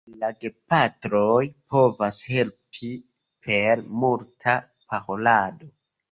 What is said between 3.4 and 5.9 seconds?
per multa parolado.